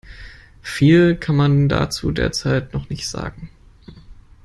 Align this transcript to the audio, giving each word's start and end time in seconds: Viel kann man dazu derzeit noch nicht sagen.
Viel 0.63 1.15
kann 1.15 1.35
man 1.35 1.69
dazu 1.69 2.11
derzeit 2.11 2.73
noch 2.73 2.89
nicht 2.89 3.07
sagen. 3.07 3.51